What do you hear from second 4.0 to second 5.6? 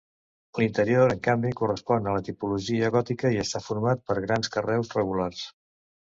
per grans carreus regulars.